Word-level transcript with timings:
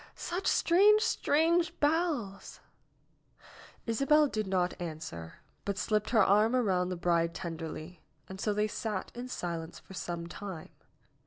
Such 0.15 0.47
strange, 0.47 1.03
strange 1.03 1.79
bells!" 1.79 2.59
Isabel 3.85 4.25
did 4.25 4.47
not 4.47 4.73
answer, 4.81 5.35
but 5.63 5.77
slipped 5.77 6.09
her 6.09 6.23
arm 6.23 6.55
around 6.55 6.89
the 6.89 6.95
bride 6.95 7.35
tenderly, 7.35 8.01
and 8.27 8.41
so 8.41 8.51
they 8.51 8.67
sat 8.67 9.11
in 9.13 9.27
silence 9.27 9.77
for 9.77 9.93
some 9.93 10.25
time. 10.25 10.69